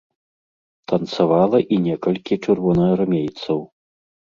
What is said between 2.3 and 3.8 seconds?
чырвонаармейцаў.